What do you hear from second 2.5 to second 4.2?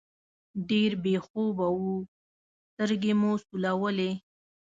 سترګې مو سولولې.